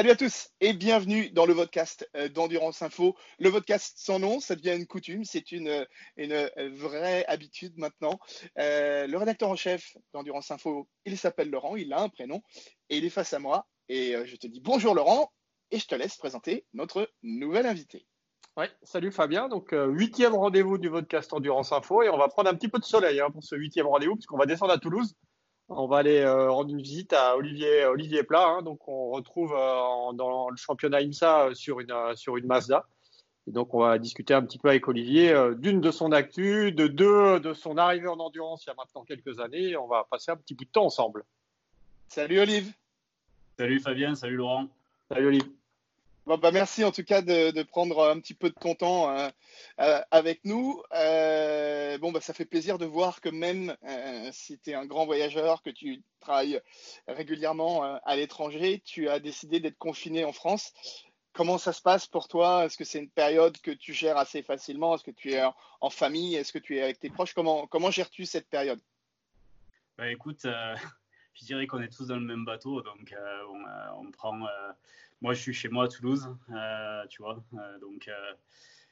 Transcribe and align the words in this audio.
Salut 0.00 0.12
à 0.12 0.16
tous 0.16 0.48
et 0.62 0.72
bienvenue 0.72 1.28
dans 1.28 1.44
le 1.44 1.54
podcast 1.54 2.08
euh, 2.16 2.30
d'Endurance 2.30 2.80
Info. 2.80 3.14
Le 3.38 3.50
podcast 3.50 3.98
sans 3.98 4.18
nom, 4.18 4.40
ça 4.40 4.56
devient 4.56 4.74
une 4.74 4.86
coutume, 4.86 5.26
c'est 5.26 5.52
une, 5.52 5.86
une 6.16 6.48
vraie 6.70 7.26
habitude 7.26 7.74
maintenant. 7.76 8.18
Euh, 8.58 9.06
le 9.06 9.18
rédacteur 9.18 9.50
en 9.50 9.56
chef 9.56 9.98
d'Endurance 10.14 10.50
Info, 10.50 10.88
il 11.04 11.18
s'appelle 11.18 11.50
Laurent, 11.50 11.76
il 11.76 11.92
a 11.92 12.00
un 12.00 12.08
prénom 12.08 12.40
et 12.88 12.96
il 12.96 13.04
est 13.04 13.10
face 13.10 13.34
à 13.34 13.40
moi. 13.40 13.66
Et 13.90 14.16
euh, 14.16 14.24
je 14.24 14.36
te 14.36 14.46
dis 14.46 14.62
bonjour 14.62 14.94
Laurent 14.94 15.30
et 15.70 15.78
je 15.78 15.86
te 15.86 15.94
laisse 15.94 16.16
présenter 16.16 16.64
notre 16.72 17.12
nouvel 17.22 17.66
invité. 17.66 18.06
Ouais, 18.56 18.70
salut 18.82 19.12
Fabien. 19.12 19.48
Donc, 19.48 19.74
huitième 19.74 20.34
rendez-vous 20.34 20.78
du 20.78 20.90
podcast 20.90 21.30
Endurance 21.34 21.72
Info 21.72 22.02
et 22.02 22.08
on 22.08 22.16
va 22.16 22.28
prendre 22.28 22.48
un 22.48 22.54
petit 22.54 22.68
peu 22.68 22.78
de 22.78 22.84
soleil 22.84 23.20
hein, 23.20 23.30
pour 23.30 23.44
ce 23.44 23.54
huitième 23.54 23.86
rendez-vous 23.86 24.14
puisqu'on 24.14 24.38
va 24.38 24.46
descendre 24.46 24.72
à 24.72 24.78
Toulouse 24.78 25.14
on 25.70 25.86
va 25.86 25.98
aller 25.98 26.18
euh, 26.18 26.50
rendre 26.50 26.70
une 26.70 26.82
visite 26.82 27.12
à 27.12 27.36
Olivier, 27.36 27.84
Olivier 27.86 28.22
Plat. 28.22 28.46
Hein. 28.46 28.62
donc, 28.62 28.86
on 28.88 29.10
retrouve 29.10 29.54
euh, 29.54 30.12
dans 30.12 30.50
le 30.50 30.56
championnat 30.56 31.00
IMSA 31.00 31.46
euh, 31.46 31.54
sur 31.54 31.80
une, 31.80 31.94
sur 32.16 32.36
une 32.36 32.46
Mazda. 32.46 32.86
Et 33.46 33.52
donc, 33.52 33.72
on 33.72 33.80
va 33.80 33.98
discuter 33.98 34.34
un 34.34 34.42
petit 34.42 34.58
peu 34.58 34.68
avec 34.68 34.86
Olivier 34.86 35.34
d'une 35.56 35.80
de 35.80 35.90
son 35.90 36.12
actu, 36.12 36.72
de 36.72 36.86
deux 36.86 37.40
de 37.40 37.54
son 37.54 37.78
arrivée 37.78 38.08
en 38.08 38.18
endurance 38.18 38.64
il 38.64 38.68
y 38.68 38.70
a 38.70 38.74
maintenant 38.74 39.02
quelques 39.02 39.40
années. 39.40 39.76
On 39.76 39.86
va 39.86 40.06
passer 40.10 40.30
un 40.30 40.36
petit 40.36 40.54
bout 40.54 40.66
de 40.66 40.70
temps 40.70 40.84
ensemble. 40.84 41.24
Salut 42.08 42.38
Olive. 42.38 42.72
Salut 43.58 43.80
Fabien, 43.80 44.14
salut 44.14 44.36
Laurent. 44.36 44.68
Salut 45.08 45.28
Olive. 45.28 45.59
Bah, 46.38 46.52
merci 46.52 46.84
en 46.84 46.92
tout 46.92 47.02
cas 47.02 47.22
de, 47.22 47.62
prendre 47.64 48.08
un 48.08 48.20
petit 48.20 48.34
peu 48.34 48.50
de 48.50 48.54
ton 48.54 48.76
temps 48.76 49.10
euh, 49.10 49.28
euh, 49.80 50.00
avec 50.12 50.44
nous. 50.44 50.80
Euh, 50.94 51.98
bon, 51.98 52.12
bah, 52.12 52.20
ça 52.20 52.32
fait 52.32 52.44
plaisir 52.44 52.78
de 52.78 52.86
voir 52.86 53.20
que 53.20 53.28
même 53.28 53.76
si 54.30 54.58
tu 54.58 54.70
es 54.70 54.74
un 54.74 54.86
grand 54.86 55.06
voyageur, 55.06 55.60
que 55.62 55.70
tu 55.70 56.02
travailles 56.20 56.60
régulièrement 57.08 57.82
à 57.82 58.16
l'étranger, 58.16 58.80
tu 58.84 59.08
as 59.08 59.18
décidé 59.18 59.58
d'être 59.58 59.78
confiné 59.78 60.24
en 60.24 60.32
France. 60.32 60.72
Comment 61.32 61.58
ça 61.58 61.72
se 61.72 61.82
passe 61.82 62.06
pour 62.06 62.28
toi? 62.28 62.64
Est-ce 62.64 62.76
que 62.76 62.84
c'est 62.84 62.98
une 62.98 63.10
période 63.10 63.58
que 63.58 63.70
tu 63.72 63.92
gères 63.92 64.16
assez 64.16 64.42
facilement? 64.42 64.94
Est-ce 64.94 65.04
que 65.04 65.10
tu 65.10 65.32
es 65.32 65.42
en 65.80 65.90
famille? 65.90 66.36
Est-ce 66.36 66.52
que 66.52 66.58
tu 66.58 66.76
es 66.76 66.82
avec 66.82 67.00
tes 67.00 67.10
proches? 67.10 67.34
Comment, 67.34 67.66
comment 67.66 67.90
gères-tu 67.90 68.24
cette 68.24 68.48
période? 68.48 68.80
Bah, 69.98 70.10
Écoute, 70.10 70.46
je 71.34 71.44
dirais 71.44 71.66
qu'on 71.66 71.80
est 71.80 71.88
tous 71.88 72.06
dans 72.06 72.16
le 72.16 72.24
même 72.24 72.44
bateau, 72.44 72.82
donc 72.82 73.14
on, 73.48 74.06
on, 74.06 74.10
prend 74.10 74.46
moi, 75.20 75.34
je 75.34 75.40
suis 75.40 75.52
chez 75.52 75.68
moi 75.68 75.84
à 75.84 75.88
Toulouse, 75.88 76.34
euh, 76.50 77.06
tu 77.08 77.22
vois. 77.22 77.42
Euh, 77.54 77.78
donc, 77.78 78.08
euh, 78.08 78.32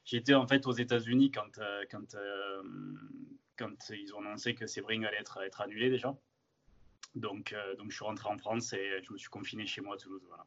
j'étais 0.04 0.34
en 0.34 0.46
fait 0.46 0.66
aux 0.66 0.72
États-Unis 0.72 1.30
quand, 1.30 1.58
quand, 1.90 2.16
quand 3.56 3.90
ils 3.90 4.14
ont 4.14 4.20
annoncé 4.20 4.54
que 4.54 4.66
Sebring 4.66 5.04
allait 5.04 5.18
être, 5.18 5.42
être 5.42 5.60
annulé 5.60 5.90
déjà. 5.90 6.14
Donc, 7.14 7.54
donc, 7.78 7.90
je 7.90 7.96
suis 7.96 8.04
rentré 8.04 8.28
en 8.28 8.36
France 8.36 8.72
et 8.74 9.02
je 9.02 9.12
me 9.12 9.18
suis 9.18 9.30
confiné 9.30 9.66
chez 9.66 9.80
moi 9.80 9.94
à 9.94 9.98
Toulouse. 9.98 10.22
Voilà. 10.28 10.44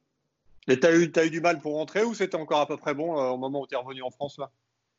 Et 0.68 0.80
tu 0.80 0.86
as 0.86 0.96
eu, 0.96 1.12
as 1.16 1.26
eu 1.26 1.32
du 1.32 1.42
mal 1.42 1.60
pour 1.60 1.74
rentrer 1.74 2.04
ou 2.04 2.14
c'était 2.14 2.36
encore 2.36 2.60
à 2.60 2.68
peu 2.68 2.78
près 2.78 2.94
bon 2.94 3.16
au 3.16 3.38
moment 3.38 3.62
où 3.62 3.68
tu 3.68 3.74
es 3.74 3.78
revenu 3.78 4.04
en 4.04 4.12
France 4.12 4.38
là? 4.38 4.52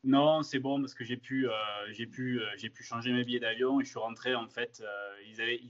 Non, 0.05 0.43
c'est 0.43 0.59
bon 0.59 0.81
parce 0.81 0.95
que 0.95 1.05
j'ai 1.05 1.17
pu, 1.17 1.47
j'ai 1.93 2.09
pu, 2.09 2.41
j'ai 2.57 2.69
pu 2.69 2.83
changer 2.83 3.13
mes 3.13 3.23
billets 3.23 3.39
d'avion 3.39 3.81
et 3.81 3.85
je 3.85 3.91
suis 3.91 4.01
rentré 4.01 4.35
en 4.35 4.49
fait. 4.49 4.83
ils 5.29 5.41
avaient, 5.41 5.61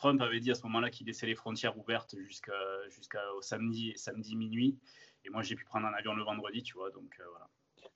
Trump 0.00 0.22
avait 0.22 0.40
dit 0.40 0.50
à 0.50 0.54
ce 0.54 0.62
moment-là 0.62 0.88
qu'il 0.88 1.06
laissait 1.08 1.26
les 1.26 1.34
frontières 1.34 1.76
ouvertes 1.76 2.14
jusqu'au 2.22 3.42
samedi, 3.42 3.92
samedi 3.96 4.34
minuit. 4.34 4.78
Et 5.26 5.28
moi, 5.28 5.42
j'ai 5.42 5.54
pu 5.54 5.66
prendre 5.66 5.86
un 5.86 5.92
avion 5.92 6.14
le 6.14 6.22
vendredi, 6.22 6.62
tu 6.62 6.72
vois. 6.72 6.90
Donc, 6.90 7.14
euh, 7.20 7.24
voilà. 7.28 7.46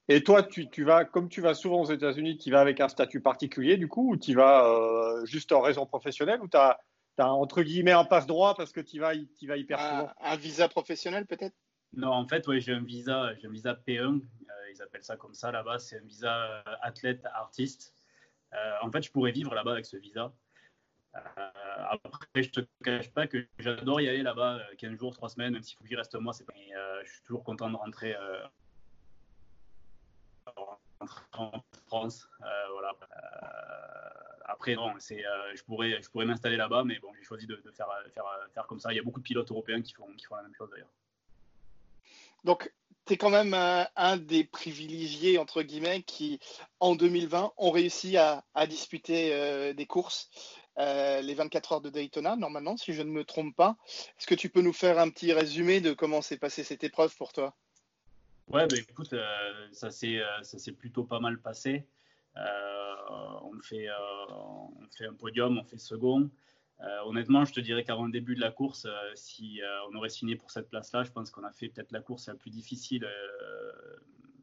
Et 0.09 0.23
toi, 0.23 0.43
tu, 0.43 0.69
tu, 0.69 0.85
vas, 0.85 1.07
comme 1.07 1.31
tu 1.31 1.41
vas 1.41 1.55
souvent 1.55 1.81
aux 1.81 1.91
États-Unis, 1.91 2.37
tu 2.37 2.51
vas 2.51 2.61
avec 2.61 2.79
un 2.81 2.91
statut 2.91 3.23
particulier, 3.23 3.79
du 3.79 3.89
coup, 3.89 4.13
ou 4.13 4.17
tu 4.19 4.35
vas 4.35 4.67
euh, 4.67 5.25
juste 5.25 5.51
en 5.53 5.63
raison 5.63 5.87
professionnelle, 5.87 6.43
ou 6.43 6.49
tu 6.49 6.59
as, 6.59 6.79
as, 7.17 7.33
entre 7.33 7.63
guillemets 7.63 7.93
un 7.93 8.05
passe-droit 8.05 8.55
parce 8.55 8.73
que 8.73 8.83
tu 8.83 8.99
vas, 8.99 9.15
vas 9.15 9.57
hyper 9.57 9.81
souvent? 9.81 10.11
Un, 10.21 10.37
visa 10.37 10.69
professionnel, 10.69 11.25
peut-être? 11.25 11.57
Non, 11.95 12.11
en 12.11 12.29
fait, 12.29 12.47
ouais, 12.49 12.61
j'ai 12.61 12.75
un 12.75 12.85
visa, 12.85 13.31
un 13.43 13.51
visa 13.51 13.73
P1, 13.73 14.21
euh, 14.21 14.71
ils 14.71 14.83
appellent 14.83 15.05
ça 15.05 15.17
comme 15.17 15.33
ça 15.33 15.51
là-bas, 15.51 15.79
c'est 15.79 15.97
un 15.97 16.05
visa 16.05 16.63
athlète 16.83 17.25
artiste. 17.33 17.95
en 18.83 18.91
fait, 18.93 19.03
je 19.03 19.11
pourrais 19.11 19.33
vivre 19.33 19.55
là-bas 19.55 19.73
avec 19.73 19.87
ce 19.87 19.97
visa. 19.97 20.35
Euh, 21.17 21.51
après, 21.91 22.43
je 22.43 22.51
te 22.51 22.61
cache 22.83 23.11
pas 23.11 23.27
que 23.27 23.47
j'adore 23.59 24.01
y 24.01 24.09
aller 24.09 24.23
là-bas 24.23 24.61
15 24.79 24.93
euh, 24.93 24.97
jours, 24.97 25.15
3 25.15 25.29
semaines, 25.29 25.53
même 25.53 25.63
s'il 25.63 25.77
faut 25.77 25.85
que 25.85 25.89
j'y 25.89 25.97
reste 25.97 26.15
moi. 26.17 26.33
C'est. 26.33 26.45
Euh, 26.51 27.03
je 27.05 27.13
suis 27.13 27.23
toujours 27.23 27.45
content 27.45 27.71
de 27.71 27.77
rentrer, 27.77 28.17
en 31.37 31.63
France. 31.87 32.29
voilà. 32.73 32.93
après, 34.47 34.75
non, 34.75 34.95
c'est, 34.99 35.23
je 35.55 35.63
pourrais, 35.65 36.01
je 36.03 36.11
pourrais 36.11 36.25
m'installer 36.27 36.57
là-bas, 36.57 36.85
mais 36.85 36.99
bon, 36.99 37.13
j'ai 37.17 37.25
choisi 37.25 37.47
de, 37.47 37.57
faire, 37.75 37.89
faire, 38.13 38.25
faire, 38.53 38.67
comme 38.67 38.81
ça. 38.81 38.93
Il 38.93 38.97
y 38.97 39.01
a 39.01 39.03
beaucoup 39.03 39.21
de 39.21 39.25
pilotes 39.25 39.51
européens 39.51 39.83
qui 39.83 39.93
font, 39.93 40.13
qui 40.17 40.25
font 40.25 40.37
la 40.37 40.43
même 40.43 40.55
chose 40.55 40.71
d'ailleurs. 40.71 40.93
Donc, 42.45 42.73
tu 43.07 43.15
es 43.15 43.17
quand 43.17 43.31
même 43.31 43.55
un, 43.55 44.17
des 44.17 44.45
privilégiés, 44.45 45.39
entre 45.39 45.63
guillemets, 45.63 46.03
qui, 46.03 46.41
en 46.81 46.95
2020, 46.95 47.53
ont 47.57 47.71
réussi 47.71 48.17
à 48.17 48.43
disputer 48.67 49.75
des 49.75 49.87
courses. 49.87 50.31
Euh, 50.79 51.21
les 51.21 51.35
24 51.35 51.73
heures 51.73 51.81
de 51.81 51.91
Daytona, 51.91 52.37
normalement, 52.37 52.77
si 52.77 52.93
je 52.93 53.03
ne 53.03 53.11
me 53.11 53.25
trompe 53.25 53.55
pas. 53.55 53.77
Est-ce 54.19 54.27
que 54.27 54.35
tu 54.35 54.49
peux 54.49 54.61
nous 54.61 54.73
faire 54.73 54.99
un 54.99 55.09
petit 55.09 55.33
résumé 55.33 55.81
de 55.81 55.93
comment 55.93 56.21
s'est 56.21 56.37
passée 56.37 56.65
cette 56.65 56.83
épreuve 56.83 57.15
pour 57.17 57.33
toi? 57.33 57.55
Ouais, 58.49 58.67
bah, 58.67 58.77
écoute, 58.77 59.13
euh, 59.13 59.19
euh, 59.21 59.69
ça 59.73 59.91
s'est 59.91 60.73
plutôt 60.73 61.05
pas 61.05 61.21
mal 61.21 61.41
passé. 61.41 61.87
on, 62.37 63.61
fait, 63.63 63.87
on 64.31 64.89
fait 64.91 65.07
un 65.07 65.15
podium, 65.15 65.59
on 65.59 65.65
fait 65.65 65.79
second. 65.79 66.29
honnêtement, 67.05 67.45
je 67.45 67.53
te 67.53 67.61
dirais 67.61 67.85
qu'avant 67.85 68.07
le 68.07 68.13
début 68.13 68.35
de 68.35 68.41
la 68.41 68.51
course, 68.51 68.89
si 69.15 69.61
on 69.89 69.95
aurait 69.95 70.09
signé 70.09 70.35
pour 70.35 70.51
cette 70.51 70.69
place-là, 70.69 71.05
je 71.05 71.13
pense 71.13 71.31
qu'on 71.31 71.45
a 71.45 71.53
fait 71.53 71.69
peut-être 71.69 71.93
la 71.93 72.01
course 72.01 72.27
la 72.27 72.35
plus 72.35 72.51
difficile 72.51 73.09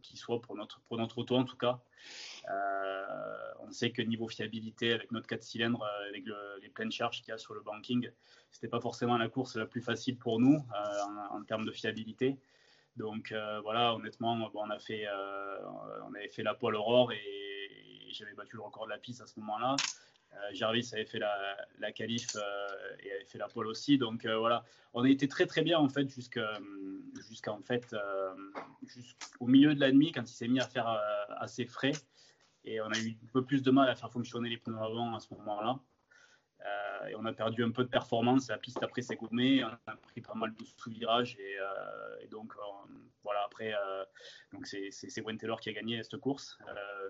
qui 0.01 0.15
soit 0.17 0.41
pour 0.41 0.55
notre, 0.55 0.79
pour 0.81 0.97
notre 0.97 1.17
auto 1.17 1.35
en 1.35 1.43
tout 1.43 1.57
cas. 1.57 1.81
Euh, 2.49 3.53
on 3.59 3.71
sait 3.71 3.91
que 3.91 4.01
niveau 4.01 4.27
fiabilité, 4.27 4.93
avec 4.93 5.11
notre 5.11 5.27
4 5.27 5.43
cylindres, 5.43 5.83
euh, 5.83 6.09
avec 6.09 6.25
les 6.61 6.69
pleines 6.69 6.91
charges 6.91 7.21
qu'il 7.21 7.29
y 7.29 7.31
a 7.31 7.37
sur 7.37 7.53
le 7.53 7.61
banking, 7.61 8.09
c'était 8.51 8.67
pas 8.67 8.81
forcément 8.81 9.17
la 9.17 9.29
course 9.29 9.55
la 9.55 9.65
plus 9.65 9.81
facile 9.81 10.17
pour 10.17 10.39
nous 10.39 10.55
euh, 10.75 11.03
en, 11.31 11.43
termes 11.43 11.65
de 11.65 11.71
fiabilité. 11.71 12.37
Donc 12.97 13.33
voilà, 13.63 13.95
honnêtement, 13.95 14.51
on, 14.53 14.69
avait 14.69 16.27
fait 16.27 16.43
la 16.43 16.53
poêle 16.53 16.75
Aurore 16.75 17.13
et, 17.13 17.19
j'avais 18.11 18.33
battu 18.33 18.57
le 18.57 18.61
record 18.61 18.87
de 18.87 18.89
la 18.89 18.97
piste 18.97 19.21
à 19.21 19.25
ce 19.25 19.39
moment-là. 19.39 19.77
Jarvis 20.51 20.89
avait 20.91 21.05
fait 21.05 21.19
la, 21.19 21.33
la 21.79 21.93
qualif 21.93 22.35
et 22.99 23.11
avait 23.13 23.23
fait 23.23 23.37
la 23.37 23.47
pole 23.47 23.67
aussi. 23.67 23.97
Donc 23.97 24.25
voilà, 24.25 24.65
on 24.93 25.05
a 25.05 25.09
été 25.09 25.29
très 25.29 25.45
très 25.45 25.61
bien 25.61 25.79
en 25.79 25.87
fait 25.87 26.09
jusqu'à 26.09 26.59
en 27.47 27.61
fait 27.61 27.95
jusqu'au 28.83 29.47
milieu 29.47 29.73
de 29.73 29.79
la 29.79 29.93
nuit 29.93 30.11
quand 30.11 30.29
il 30.29 30.33
s'est 30.33 30.49
mis 30.49 30.59
à 30.59 30.67
faire 30.67 31.01
assez 31.39 31.65
frais. 31.65 31.93
Et 32.63 32.81
on 32.81 32.87
a 32.87 32.99
eu 32.99 33.17
un 33.23 33.27
peu 33.33 33.43
plus 33.43 33.61
de 33.63 33.71
mal 33.71 33.89
à 33.89 33.95
faire 33.95 34.11
fonctionner 34.11 34.49
les 34.49 34.57
pneus 34.57 34.77
avant 34.77 35.15
à 35.15 35.19
ce 35.19 35.33
moment-là. 35.33 35.79
Euh, 36.63 37.07
et 37.07 37.15
on 37.15 37.25
a 37.25 37.33
perdu 37.33 37.63
un 37.63 37.71
peu 37.71 37.83
de 37.83 37.89
performance. 37.89 38.49
La 38.49 38.57
piste 38.57 38.81
après 38.83 39.01
s'est 39.01 39.15
gommée. 39.15 39.63
On 39.63 39.91
a 39.91 39.95
pris 39.95 40.21
pas 40.21 40.35
mal 40.35 40.53
de 40.53 40.63
sous-virages. 40.77 41.37
Et, 41.39 41.57
euh, 41.59 42.27
donc, 42.29 42.53
voilà, 43.23 43.43
après, 43.45 43.73
euh, 43.73 44.03
donc 44.53 44.67
c'est, 44.67 45.21
Wayne 45.21 45.37
Taylor 45.37 45.59
qui 45.59 45.69
a 45.69 45.73
gagné 45.73 46.01
cette 46.03 46.17
course. 46.17 46.57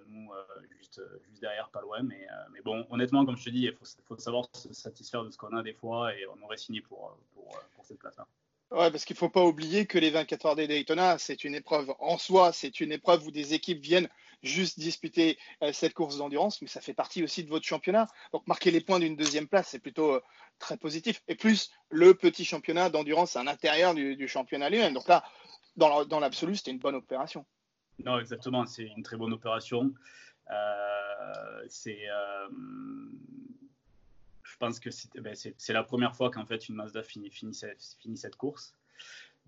nous, 0.08 0.32
juste, 0.78 1.02
juste 1.28 1.42
derrière, 1.42 1.70
pas 1.70 1.82
loin. 1.82 2.02
Mais, 2.04 2.28
bon, 2.64 2.86
honnêtement, 2.90 3.26
comme 3.26 3.38
je 3.38 3.46
te 3.46 3.50
dis, 3.50 3.64
il 3.64 3.74
faut, 4.06 4.18
savoir 4.18 4.46
se 4.54 4.74
satisfaire 4.74 5.24
de 5.24 5.32
ce 5.32 5.38
qu'on 5.38 5.56
a 5.56 5.64
des 5.64 5.74
fois. 5.74 6.16
Et 6.16 6.26
on 6.28 6.42
aurait 6.44 6.58
signé 6.58 6.82
pour, 6.82 7.18
pour, 7.34 7.60
pour 7.76 7.86
cette 7.86 8.00
place-là. 8.00 8.28
Ouais, 8.72 8.90
parce 8.90 9.04
qu'il 9.04 9.16
ne 9.16 9.20
faut 9.20 9.30
pas 9.30 9.44
oublier 9.44 9.86
que 9.86 9.98
les 9.98 10.12
24 10.12 10.46
heures 10.46 10.56
des 10.56 10.66
Daytona, 10.66 11.18
c'est 11.18 11.44
une 11.44 11.56
épreuve 11.56 11.94
en 12.00 12.18
soi, 12.18 12.54
c'est 12.54 12.80
une 12.80 12.94
épreuve 12.94 13.28
où 13.28 13.32
des 13.32 13.54
équipes 13.54 13.82
viennent 13.82 14.08
juste 14.44 14.80
disputer 14.80 15.38
euh, 15.64 15.72
cette 15.74 15.94
course 15.94 16.18
d'endurance, 16.18 16.62
mais 16.62 16.68
ça 16.68 16.82
fait 16.82 16.94
partie 16.94 17.24
aussi 17.24 17.44
de 17.44 17.50
votre 17.50 17.66
championnat. 17.66 18.08
Donc 18.34 18.46
marquer 18.48 18.72
les 18.72 18.82
points 18.82 19.00
d'une 19.00 19.16
deuxième 19.16 19.48
place, 19.48 19.70
c'est 19.70 19.80
plutôt 19.80 20.16
euh, 20.16 20.22
très 20.60 20.78
positif. 20.78 21.22
Et 21.28 21.36
plus 21.36 21.72
le 21.90 22.14
petit 22.14 22.46
championnat 22.46 22.90
d'endurance 22.90 23.36
à 23.36 23.44
l'intérieur 23.44 23.94
du, 23.94 24.28
championnat 24.28 24.70
lui-même. 24.70 24.94
Donc 24.94 25.08
là, 25.08 25.24
dans 25.76 26.20
l'absolu, 26.20 26.56
c'était 26.56 26.72
une 26.72 26.80
bonne 26.80 26.96
opération. 26.96 27.46
Non, 28.04 28.20
exactement, 28.20 28.66
c'est 28.66 28.84
une 28.84 29.04
très 29.04 29.18
bonne 29.18 29.34
opération. 29.34 29.94
Euh, 30.50 31.64
c'est, 31.70 32.00
je 34.44 34.58
pense 34.58 34.80
que 34.80 34.90
ben, 35.20 35.36
c'est, 35.36 35.74
la 35.74 35.84
première 35.84 36.16
fois 36.16 36.30
qu'en 36.32 36.46
fait 36.46 36.68
une 36.68 36.76
Mazda 36.76 37.04
finit, 37.04 37.30
finit, 37.30 37.54
cette 37.54 38.36
course. 38.36 38.76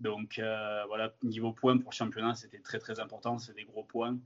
Donc 0.00 0.40
voilà, 0.88 1.14
niveau 1.22 1.52
points 1.52 1.78
pour 1.78 1.92
championnat, 1.92 2.34
c'était 2.34 2.60
très 2.60 2.78
très 2.78 3.00
important, 3.00 3.38
c'est 3.38 3.54
des 3.54 3.64
gros 3.64 3.84
points. 3.84 4.18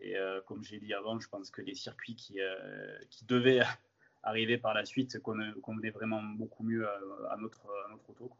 Et 0.00 0.16
euh, 0.16 0.40
comme 0.46 0.64
j'ai 0.64 0.78
dit 0.78 0.94
avant, 0.94 1.18
je 1.18 1.28
pense 1.28 1.50
que 1.50 1.62
les 1.62 1.74
circuits 1.74 2.14
qui, 2.14 2.40
euh, 2.40 2.98
qui 3.10 3.24
devaient 3.24 3.60
arriver 4.22 4.58
par 4.58 4.74
la 4.74 4.84
suite 4.84 5.18
convenaient 5.20 5.90
vraiment 5.90 6.22
beaucoup 6.22 6.62
mieux 6.62 6.86
à, 6.88 7.36
notre, 7.38 7.66
notre 7.90 8.10
auto. 8.10 8.30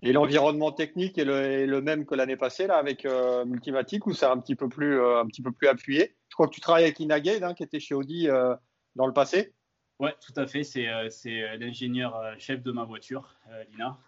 Et 0.00 0.12
l'environnement 0.12 0.70
technique 0.70 1.18
est 1.18 1.24
le, 1.24 1.66
le, 1.66 1.82
même 1.82 2.06
que 2.06 2.14
l'année 2.14 2.36
passée 2.36 2.66
là, 2.68 2.76
avec 2.76 3.04
euh, 3.04 3.44
Multimatic 3.44 4.06
ou 4.06 4.12
c'est 4.12 4.26
un 4.26 4.38
petit 4.38 4.54
peu 4.54 4.68
plus 4.68 5.02
un 5.02 5.26
petit 5.26 5.42
peu 5.42 5.50
plus 5.50 5.66
appuyé? 5.66 6.14
Je 6.28 6.34
crois 6.34 6.46
que 6.46 6.54
tu 6.54 6.60
travailles 6.60 6.84
avec 6.84 7.00
Inagade 7.00 7.42
hein, 7.42 7.52
qui 7.52 7.64
était 7.64 7.80
chez 7.80 7.94
Audi 7.94 8.28
dans 8.94 9.06
le 9.06 9.12
passé. 9.12 9.52
Ouais, 9.98 10.14
tout 10.24 10.32
à 10.40 10.46
fait. 10.46 10.62
C'est 10.62 10.86
l'ingénieur 11.58 12.16
chef 12.38 12.62
de 12.62 12.70
ma 12.70 12.84
voiture, 12.84 13.34
Lina. 13.72 13.98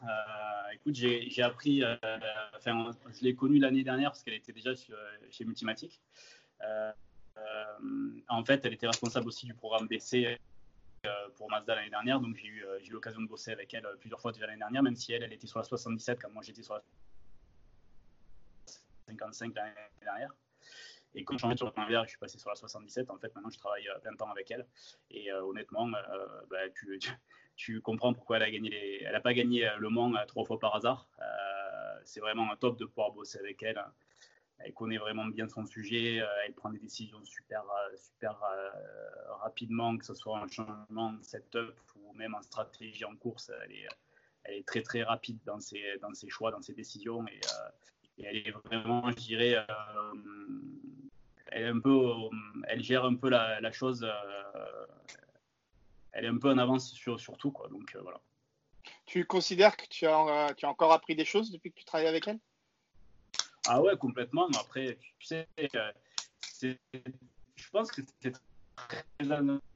écoute, 0.73 0.95
j'ai 0.95 1.43
appris, 1.43 1.83
enfin, 2.57 2.93
je 3.13 3.25
l'ai 3.25 3.35
connue 3.35 3.59
l'année 3.59 3.83
dernière 3.83 4.13
parce 4.13 4.23
qu'elle 4.23 4.35
était 4.35 4.53
déjà 4.53 4.71
chez 5.31 5.45
Multimatic. 5.45 6.01
En 8.29 8.45
fait, 8.45 8.65
elle 8.65 8.75
était 8.75 8.87
responsable 8.87 9.29
aussi 9.29 9.47
du 9.47 9.55
programme 9.55 9.89
d'essai 9.89 10.39
pour 11.37 11.51
Mazda 11.51 11.75
l'année 11.75 11.91
dernière, 11.91 12.21
donc 12.21 12.37
j'ai 12.37 12.49
eu, 12.49 12.65
l'occasion 12.91 13.23
de 13.23 13.27
bosser 13.27 13.53
avec 13.53 13.73
elle 13.73 13.87
plusieurs 13.99 14.21
fois 14.21 14.33
déjà 14.33 14.47
l'année 14.47 14.59
dernière, 14.59 14.83
même 14.83 14.97
si 14.97 15.13
elle, 15.13 15.33
était 15.33 15.47
sur 15.47 15.59
la 15.59 15.65
77 15.65 16.21
quand 16.21 16.31
moi 16.31 16.43
j'étais 16.43 16.63
sur 16.63 16.75
la 16.75 16.83
55 19.07 19.55
l'année 19.55 19.75
dernière. 20.03 20.31
Et 21.15 21.25
quand 21.25 21.37
je 21.37 21.47
suis 21.47 21.57
sur 21.57 21.67
le 21.67 21.73
plan 21.73 21.87
je 22.05 22.09
suis 22.09 22.19
passé 22.19 22.39
sur 22.39 22.51
la 22.51 22.57
77. 22.57 23.11
En 23.11 23.19
fait, 23.19 23.35
maintenant, 23.35 23.51
je 23.51 23.59
travaille 23.59 23.89
euh, 23.89 23.99
plein 23.99 24.15
temps 24.15 24.31
avec 24.31 24.51
elle. 24.51 24.67
Et 25.11 25.33
euh, 25.33 25.43
honnêtement, 25.43 25.89
euh, 25.89 26.27
bah, 26.49 26.59
tu, 27.57 27.81
comprends 27.81 28.15
pourquoi 28.15 28.37
elle 28.37 28.45
a 28.45 28.51
gagné. 28.51 29.03
Elle 29.03 29.13
n'a 29.13 29.21
pas 29.21 29.35
gagné 29.35 29.69
Le 29.79 29.89
Mans 29.89 30.13
trois 30.27 30.45
fois 30.45 30.59
par 30.59 30.77
hasard. 30.77 31.09
c'est 32.05 32.21
vraiment 32.21 32.51
un 32.51 32.57
top 32.57 32.79
de 32.79 32.85
pouvoir 32.87 33.13
bosser 33.13 33.39
avec 33.39 33.63
elle. 33.63 33.83
Elle 34.65 34.75
connaît 34.75 34.99
vraiment 34.99 35.27
bien 35.27 35.49
son 35.49 35.67
sujet. 35.67 36.21
elle 36.45 36.53
prend 36.53 36.71
des 36.71 36.79
décisions 36.79 37.25
super, 37.25 37.65
super 37.97 38.39
rapidement, 39.41 39.97
que 39.97 40.05
ce 40.05 40.15
soit 40.15 40.39
en 40.39 40.49
changement 40.49 41.13
de 41.13 41.23
setup 41.23 41.75
ou 41.97 42.13
même 42.15 42.35
en 42.35 42.43
stratégie 42.43 43.05
en 43.05 43.17
course. 43.17 43.51
Elle 44.45 44.57
est, 44.57 44.67
très 44.67 44.83
très 44.83 45.03
rapide 45.03 45.39
dans 45.45 45.61
ses, 45.61 45.99
dans 46.03 46.13
ses 46.15 46.29
choix, 46.29 46.51
dans 46.51 46.63
ses 46.63 46.75
décisions. 46.75 47.27
Et, 47.29 47.41
elle 48.23 48.37
est 48.37 48.51
vraiment, 48.51 49.11
je 49.11 49.17
dirais, 49.17 49.57
euh, 49.57 49.65
elle, 52.69 52.83
gère 52.83 53.05
un 53.05 53.15
peu 53.15 53.29
la, 53.29 53.73
chose. 53.73 54.05
Euh, 54.05 54.87
elle 56.13 56.25
est 56.25 56.29
un 56.29 56.39
peu 56.39 56.51
en 56.51 56.59
avance 56.59 56.93
sur, 56.93 57.21
sur 57.21 57.37
tout, 57.37 57.51
quoi. 57.51 57.69
Donc 57.69 57.95
euh, 57.95 58.01
voilà. 58.03 58.21
Tu 59.07 59.25
considères 59.25 59.77
que 59.77 59.87
tu 59.89 60.07
as, 60.07 60.55
tu 60.57 60.67
as 60.67 60.69
encore 60.69 60.93
appris 60.93 61.17
des 61.17 61.25
choses 61.25 61.51
depuis 61.51 61.71
que 61.71 61.79
tu 61.79 61.85
travailles 61.85 62.09
avec 62.09 62.29
elle? 62.29 62.39
Ah 63.67 63.81
ouais, 63.83 63.97
complètement. 63.97 64.49
Après, 64.59 64.99
tu 65.19 65.27
sais, 65.27 65.47
je 66.61 67.71
pense 67.71 67.91
que 67.93 68.03
c'est 68.21 68.33
très 68.77 69.05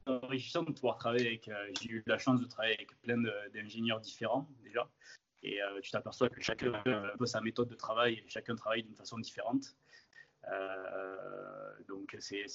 enrichissant 0.07 0.63
de 0.63 0.71
pouvoir 0.71 0.97
travailler 0.97 1.27
avec. 1.27 1.49
J'ai 1.81 1.89
eu 1.89 2.03
la 2.07 2.17
chance 2.17 2.41
de 2.41 2.45
travailler 2.45 2.75
avec 2.75 2.99
plein 3.01 3.21
d'ingénieurs 3.53 4.01
différents 4.01 4.49
déjà. 4.63 4.89
Et 5.43 5.61
euh, 5.61 5.79
tu 5.79 5.91
t'aperçois 5.91 6.27
que 6.29 6.41
chacun 6.41 6.73
a 6.73 6.89
un 6.89 7.17
peu 7.17 7.27
sa 7.27 7.39
méthode 7.39 7.69
de 7.69 7.75
travail, 7.75 8.23
chacun 8.27 8.55
travaille 8.55 8.81
d'une 8.81 8.95
façon 8.95 9.19
différente. 9.19 9.75
Euh, 10.51 11.73
donc 11.87 12.15
c'est 12.19 12.45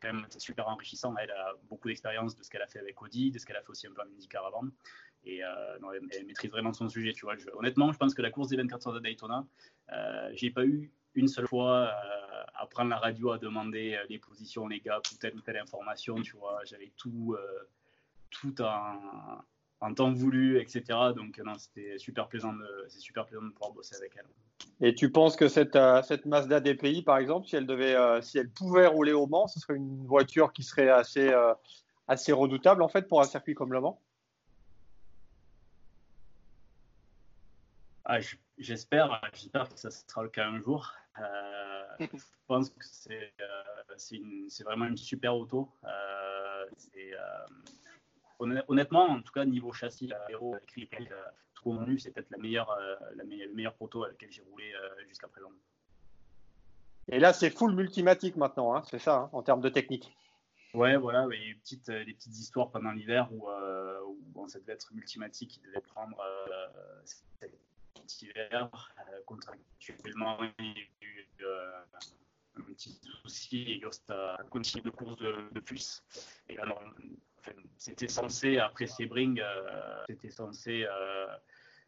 quand 0.00 0.12
même 0.12 0.26
super 0.38 0.68
enrichissant. 0.68 1.14
Elle 1.16 1.32
a 1.32 1.54
beaucoup 1.68 1.88
d'expérience 1.88 2.36
de 2.36 2.42
ce 2.44 2.50
qu'elle 2.50 2.62
a 2.62 2.68
fait 2.68 2.78
avec 2.78 3.00
Audi, 3.02 3.32
de 3.32 3.38
ce 3.38 3.46
qu'elle 3.46 3.56
a 3.56 3.62
fait 3.62 3.70
aussi 3.70 3.88
un 3.88 3.92
peu 3.92 4.02
en 4.02 4.06
IndyCar 4.06 4.46
avant. 4.46 4.62
Et 5.28 5.44
euh, 5.44 5.48
elle, 6.12 6.26
maîtrise 6.26 6.50
vraiment 6.50 6.72
son 6.72 6.88
sujet. 6.88 7.12
Tu 7.12 7.24
vois. 7.24 7.34
honnêtement, 7.54 7.92
je 7.92 7.98
pense 7.98 8.14
que 8.14 8.22
la 8.22 8.30
course 8.30 8.48
des 8.48 8.56
24 8.56 8.88
heures 8.88 8.94
de 8.94 9.00
Daytona, 9.00 9.46
euh, 9.92 10.30
j'ai 10.34 10.50
pas 10.50 10.64
eu 10.64 10.90
une 11.14 11.28
seule 11.28 11.46
fois 11.46 11.92
à 12.54 12.66
prendre 12.66 12.90
la 12.90 12.98
radio 12.98 13.32
à 13.32 13.38
demander 13.38 13.98
les 14.08 14.18
positions, 14.18 14.68
les 14.68 14.80
gaps 14.80 15.10
ou 15.12 15.16
telle 15.16 15.34
ou 15.34 15.40
telle 15.40 15.56
information. 15.56 16.20
Tu 16.22 16.36
vois, 16.36 16.60
j'avais 16.64 16.92
tout, 16.96 17.36
tout 18.30 18.54
en 18.60 19.94
temps 19.94 20.12
voulu, 20.12 20.60
etc. 20.60 20.82
Donc 21.16 21.40
c'était 21.58 21.98
super 21.98 22.28
plaisant 22.28 22.54
c'est 22.88 23.00
super 23.00 23.26
plaisant 23.26 23.42
de 23.42 23.50
pouvoir 23.50 23.72
bosser 23.72 23.96
avec 23.96 24.12
elle. 24.16 24.26
Et 24.80 24.94
tu 24.94 25.10
penses 25.10 25.36
que 25.36 25.48
cette, 25.48 25.76
euh, 25.76 26.02
cette 26.02 26.24
Mazda 26.24 26.60
DPI, 26.60 27.02
par 27.02 27.18
exemple, 27.18 27.48
si 27.48 27.56
elle 27.56 27.66
devait, 27.66 27.96
euh, 27.96 28.20
si 28.20 28.38
elle 28.38 28.48
pouvait 28.48 28.86
rouler 28.86 29.12
au 29.12 29.26
Mans, 29.26 29.48
ce 29.48 29.58
serait 29.58 29.74
une 29.74 30.06
voiture 30.06 30.52
qui 30.52 30.62
serait 30.62 30.88
assez, 30.88 31.28
euh, 31.28 31.52
assez 32.06 32.32
redoutable 32.32 32.82
en 32.82 32.88
fait 32.88 33.08
pour 33.08 33.20
un 33.20 33.24
circuit 33.24 33.54
comme 33.54 33.72
le 33.72 33.80
Mans? 33.80 34.00
Ah, 38.08 38.18
J'espère, 38.58 39.20
j'espère 39.32 39.68
que 39.68 39.78
ça 39.78 39.90
sera 39.90 40.24
le 40.24 40.28
cas 40.28 40.46
un 40.46 40.60
jour. 40.60 40.92
je 42.00 42.06
pense 42.46 42.70
que 42.70 42.84
c'est, 42.84 43.32
c'est, 43.96 44.64
vraiment 44.64 44.86
une 44.86 44.96
super 44.96 45.36
auto. 45.36 45.70
c'est 46.76 47.14
honnêtement, 48.38 49.06
en 49.08 49.22
tout 49.22 49.32
cas, 49.32 49.44
niveau 49.44 49.72
châssis, 49.72 50.06
l'aéro, 50.06 50.56
tout 51.54 51.62
convenu, 51.62 51.98
c'est 51.98 52.12
peut-être 52.12 52.30
la 52.30 52.38
meilleure, 52.38 52.70
euh, 52.70 52.96
la 53.16 53.24
meilleure, 53.24 53.48
le 53.48 53.54
meilleur 53.54 53.74
proto 53.74 54.04
à 54.04 54.08
laquelle 54.08 54.30
j'ai 54.30 54.42
roulé 54.42 54.72
euh, 54.72 55.06
jusqu'à 55.08 55.28
présent. 55.28 55.50
Et 57.08 57.18
là, 57.18 57.32
c'est 57.32 57.50
full 57.50 57.74
multimatique 57.74 58.36
maintenant, 58.36 58.76
hein, 58.76 58.82
c'est 58.88 58.98
ça, 58.98 59.16
hein, 59.16 59.30
en 59.32 59.42
termes 59.42 59.60
de 59.60 59.68
technique. 59.68 60.14
Ouais, 60.74 60.96
voilà, 60.96 61.26
il 61.32 61.40
y 61.40 61.44
a 61.44 61.48
eu 61.48 61.56
petites, 61.56 61.90
des 61.90 62.12
petites 62.12 62.38
histoires 62.38 62.70
pendant 62.70 62.92
l'hiver 62.92 63.28
où, 63.32 63.48
euh, 63.48 63.98
où 64.34 64.48
ça 64.48 64.60
devait 64.60 64.74
être 64.74 64.92
multimatique 64.92 65.50
qui 65.50 65.60
devait 65.60 65.80
prendre 65.80 66.16
hiver. 68.22 68.70
contractuellement, 69.26 70.38
il 70.58 70.66
y 70.66 70.80
a 70.80 71.06
eu 71.06 71.28
un 72.56 72.62
petit 72.62 73.00
souci 73.22 73.62
et 73.62 73.78
Yost 73.78 74.10
a 74.10 74.38
continué 74.50 74.82
de 74.82 74.90
course 74.90 75.16
de, 75.18 75.48
de 75.52 75.60
plus. 75.60 76.02
Et 76.48 76.56
c'était 77.76 78.08
censé, 78.08 78.58
après 78.58 78.86
Sebring, 78.86 79.40
euh, 79.40 80.04
c'était 80.08 80.30
censé 80.30 80.84
euh, 80.84 81.26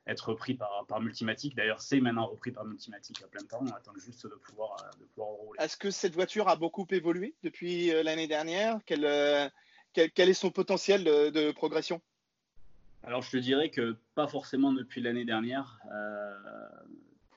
être 0.07 0.31
repris 0.31 0.55
par, 0.55 0.87
par 0.89 1.01
Multimatic. 1.01 1.55
D'ailleurs, 1.55 1.81
c'est 1.81 2.01
maintenant 2.01 2.27
repris 2.27 2.53
par 2.53 2.65
Multimatic 2.65 3.23
à 3.23 3.27
plein 3.27 3.45
temps. 3.45 3.61
On 3.63 3.73
attend 3.73 3.93
juste 3.97 4.27
de 4.27 4.35
pouvoir, 4.35 4.77
euh, 4.83 4.99
de 5.01 5.05
pouvoir 5.07 5.31
rouler. 5.31 5.59
Est-ce 5.63 5.77
que 5.77 5.91
cette 5.91 6.15
voiture 6.15 6.49
a 6.49 6.57
beaucoup 6.57 6.87
évolué 6.91 7.35
depuis 7.43 7.91
l'année 8.03 8.29
dernière? 8.29 8.79
Quel, 8.87 9.05
est 9.05 10.35
son 10.35 10.51
potentiel 10.51 11.05
de, 11.05 11.53
progression? 11.53 12.01
Alors, 13.03 13.23
je 13.23 13.31
te 13.31 13.37
dirais 13.37 13.71
que 13.71 13.97
pas 14.15 14.27
forcément 14.27 14.73
depuis 14.73 15.01
l'année 15.01 15.25
dernière. 15.25 15.81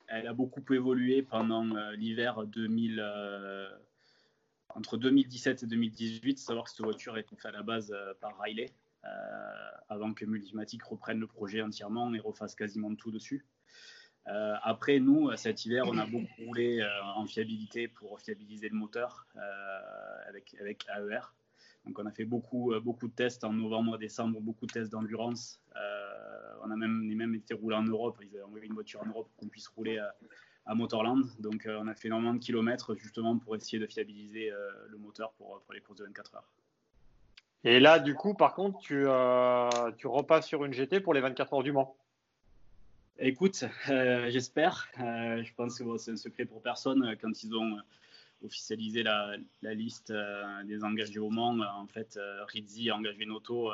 elle 0.08 0.26
a 0.26 0.32
beaucoup 0.32 0.64
évolué 0.72 1.22
pendant 1.22 1.64
l'hiver 1.94 2.44
2000 2.46 3.00
entre 4.74 4.96
2017 4.96 5.62
et 5.62 5.66
2018, 5.66 6.38
savoir 6.38 6.64
que 6.64 6.70
cette 6.70 6.84
voiture 6.84 7.16
est 7.16 7.28
faite 7.28 7.44
à 7.44 7.50
la 7.50 7.62
base 7.62 7.92
euh, 7.92 8.14
par 8.20 8.38
Riley, 8.40 8.70
euh, 9.04 9.08
avant 9.88 10.12
que 10.14 10.24
Multimatic 10.24 10.82
reprenne 10.82 11.20
le 11.20 11.26
projet 11.26 11.62
entièrement 11.62 12.12
et 12.14 12.20
refasse 12.20 12.54
quasiment 12.54 12.94
tout 12.94 13.10
dessus. 13.10 13.46
Euh, 14.26 14.54
après, 14.62 15.00
nous, 15.00 15.34
cet 15.36 15.64
hiver, 15.66 15.84
on 15.86 15.98
a 15.98 16.06
beaucoup 16.06 16.46
roulé 16.46 16.82
en 17.14 17.26
fiabilité 17.26 17.88
pour 17.88 18.18
fiabiliser 18.20 18.70
le 18.70 18.74
moteur 18.74 19.26
avec, 20.26 20.56
avec 20.58 20.86
AER. 20.88 21.34
Donc, 21.86 21.98
on 21.98 22.06
a 22.06 22.10
fait 22.10 22.24
beaucoup, 22.24 22.72
beaucoup 22.82 23.08
de 23.08 23.14
tests 23.14 23.44
en 23.44 23.52
novembre, 23.52 23.98
décembre, 23.98 24.40
beaucoup 24.40 24.66
de 24.66 24.72
tests 24.72 24.90
d'endurance. 24.90 25.60
on 26.64 26.70
a 26.70 26.76
même, 26.76 27.04
même 27.14 27.34
été 27.34 27.54
roulé 27.54 27.76
en 27.76 27.82
Europe. 27.82 28.18
Ils 28.22 28.34
avaient 28.36 28.44
envoyé 28.44 28.66
une 28.66 28.74
voiture 28.74 29.02
en 29.02 29.06
Europe 29.06 29.28
pour 29.28 29.36
qu'on 29.36 29.48
puisse 29.48 29.68
rouler 29.68 30.00
à 30.66 30.74
Motorland. 30.74 31.24
Donc 31.38 31.66
euh, 31.66 31.78
on 31.80 31.88
a 31.88 31.94
fait 31.94 32.08
énormément 32.08 32.34
de 32.34 32.38
kilomètres 32.38 32.94
justement 32.94 33.38
pour 33.38 33.56
essayer 33.56 33.78
de 33.78 33.86
fiabiliser 33.86 34.50
euh, 34.50 34.70
le 34.88 34.98
moteur 34.98 35.32
pour, 35.32 35.60
pour, 35.62 35.74
les 35.74 35.80
courses 35.80 35.98
de 35.98 36.04
24 36.04 36.36
heures. 36.36 36.48
Et 37.64 37.80
là, 37.80 37.98
du 37.98 38.14
coup, 38.14 38.34
par 38.34 38.54
contre, 38.54 38.78
tu, 38.78 39.04
euh, 39.06 39.68
tu 39.96 40.06
repasses 40.06 40.46
sur 40.46 40.64
une 40.64 40.72
GT 40.72 41.00
pour 41.00 41.14
les 41.14 41.20
24 41.20 41.54
heures 41.54 41.62
du 41.62 41.72
Mans. 41.72 41.96
Écoute, 43.18 43.64
j'espère. 43.86 44.88
je 44.98 45.54
pense 45.54 45.78
que 45.78 45.96
c'est 45.98 46.10
un 46.10 46.16
secret 46.16 46.44
pour 46.44 46.60
personne. 46.60 47.16
Quand 47.22 47.42
ils 47.42 47.54
ont 47.54 47.78
officialisé 48.44 49.02
la, 49.02 49.36
la 49.62 49.74
liste 49.74 50.12
des 50.64 50.84
engagés 50.84 51.18
au 51.18 51.30
Mans, 51.30 51.58
en 51.60 51.86
fait, 51.86 52.18
Rizzi 52.48 52.90
a 52.90 52.96
engagé 52.96 53.22
une 53.22 53.32
auto 53.32 53.70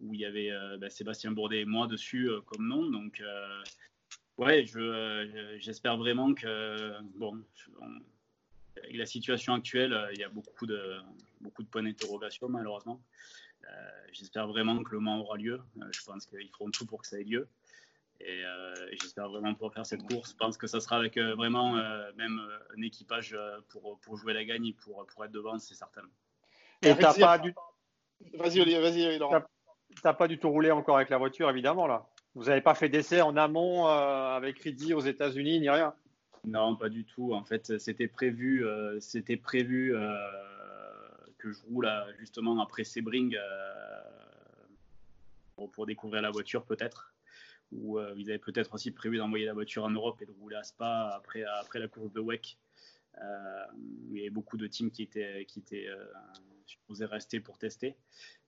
où 0.00 0.14
il 0.14 0.20
y 0.20 0.24
avait 0.24 0.50
bah, 0.78 0.90
Sébastien 0.90 1.32
Bourdet 1.32 1.60
et 1.60 1.64
moi 1.64 1.86
dessus 1.86 2.30
comme 2.46 2.66
nom. 2.66 2.90
Donc, 2.90 3.22
Ouais, 4.38 4.64
je, 4.64 5.58
j'espère 5.58 5.96
vraiment 5.98 6.32
que, 6.34 6.90
bon, 7.16 7.44
avec 8.76 8.96
la 8.96 9.06
situation 9.06 9.54
actuelle, 9.54 9.96
il 10.14 10.20
y 10.20 10.24
a 10.24 10.28
beaucoup 10.30 10.66
de, 10.66 10.98
beaucoup 11.40 11.62
de 11.62 11.68
points 11.68 11.82
d'interrogation, 11.82 12.48
malheureusement. 12.48 13.00
Euh, 13.64 13.90
j'espère 14.12 14.48
vraiment 14.48 14.82
que 14.82 14.92
le 14.92 15.00
Mans 15.00 15.20
aura 15.20 15.36
lieu. 15.36 15.60
Euh, 15.80 15.84
je 15.92 16.02
pense 16.04 16.26
qu'ils 16.26 16.48
feront 16.48 16.70
tout 16.70 16.86
pour 16.86 17.02
que 17.02 17.06
ça 17.06 17.20
ait 17.20 17.24
lieu. 17.24 17.46
Et, 18.24 18.44
euh, 18.44 18.74
j'espère 19.00 19.28
vraiment 19.28 19.52
pouvoir 19.54 19.72
faire 19.74 19.86
cette 19.86 20.02
course. 20.02 20.32
Je 20.32 20.36
pense 20.36 20.56
que 20.56 20.66
ça 20.66 20.80
sera 20.80 20.96
avec 20.96 21.18
vraiment 21.18 21.74
même 22.16 22.40
un 22.76 22.82
équipage 22.82 23.36
pour, 23.68 23.98
pour 24.00 24.16
jouer 24.16 24.32
la 24.32 24.44
gagne 24.44 24.66
et 24.66 24.72
pour, 24.72 25.06
pour 25.06 25.24
être 25.24 25.32
devant, 25.32 25.58
c'est 25.58 25.74
certain. 25.74 26.02
Et 26.82 26.94
t'as 26.96 27.14
pas 27.14 27.38
du... 27.38 27.54
Vas-y, 28.34 28.60
vas-y, 28.80 29.18
Laurent. 29.18 29.42
T'as 30.02 30.14
pas 30.14 30.28
du 30.28 30.38
tout 30.38 30.48
roulé 30.48 30.70
encore 30.70 30.96
avec 30.96 31.10
la 31.10 31.18
voiture, 31.18 31.50
évidemment, 31.50 31.86
là 31.86 32.06
vous 32.34 32.44
n'avez 32.44 32.60
pas 32.60 32.74
fait 32.74 32.88
d'essai 32.88 33.20
en 33.20 33.36
amont 33.36 33.88
euh, 33.88 34.36
avec 34.36 34.58
Ridley 34.60 34.94
aux 34.94 35.00
États-Unis 35.00 35.60
ni 35.60 35.68
rien? 35.68 35.94
Non, 36.44 36.76
pas 36.76 36.88
du 36.88 37.04
tout. 37.04 37.34
En 37.34 37.44
fait, 37.44 37.78
c'était 37.78 38.08
prévu, 38.08 38.66
euh, 38.66 38.98
c'était 39.00 39.36
prévu 39.36 39.94
euh, 39.94 40.16
que 41.38 41.52
je 41.52 41.60
roule 41.68 41.88
justement 42.18 42.60
après 42.60 42.84
Sebring 42.84 43.36
pour, 45.72 45.86
découvrir 45.86 46.22
la 46.22 46.30
voiture 46.30 46.64
peut-être. 46.64 47.11
Ou 47.72 47.98
ils 48.16 48.28
avaient 48.30 48.38
peut-être 48.38 48.74
aussi 48.74 48.90
prévu 48.90 49.16
d'envoyer 49.16 49.46
la 49.46 49.54
voiture 49.54 49.84
en 49.84 49.90
Europe 49.90 50.20
et 50.20 50.26
de 50.26 50.32
rouler 50.32 50.56
à 50.56 50.62
Spa 50.62 51.12
après, 51.16 51.42
après 51.44 51.78
la 51.78 51.88
course 51.88 52.12
de 52.12 52.20
WEC. 52.20 52.58
il 54.10 54.16
y 54.16 54.20
avait 54.20 54.30
beaucoup 54.30 54.56
de 54.56 54.66
teams 54.66 54.90
qui 54.90 55.02
étaient, 55.02 55.46
qui 55.46 55.60
étaient 55.60 55.88
supposé 56.66 57.06
rester 57.06 57.40
pour 57.40 57.58
tester. 57.58 57.96